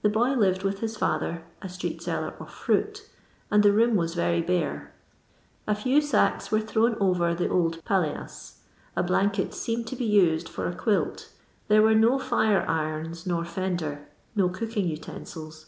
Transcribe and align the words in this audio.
The 0.00 0.08
boy 0.08 0.30
lived 0.36 0.62
with 0.62 0.78
his 0.80 0.96
father 0.96 1.42
(a 1.60 1.66
streot 1.68 1.96
s»'Ilcr 1.98 2.40
of 2.40 2.50
fruit), 2.50 3.06
and 3.50 3.62
the 3.62 3.74
room 3.74 3.94
wai 3.94 4.06
very 4.06 4.40
bare. 4.40 4.90
A 5.66 5.74
few 5.74 6.00
sicks 6.00 6.50
were 6.50 6.62
thrown 6.62 6.94
over 6.98 7.28
an 7.28 7.50
old 7.50 7.84
pallitiss, 7.84 8.54
a 8.96 9.02
blanket 9.02 9.52
seemed 9.52 9.86
to 9.88 9.96
be 9.96 10.06
used 10.06 10.48
for 10.48 10.66
a 10.66 10.74
quilt; 10.74 11.28
there 11.68 11.82
were 11.82 11.92
ni 11.94 12.08
J:re 12.08 12.56
ip; 12.62 12.70
ns 13.10 13.26
nor 13.26 13.44
fender; 13.44 14.08
no 14.34 14.48
cooking 14.48 14.86
utensils. 14.88 15.66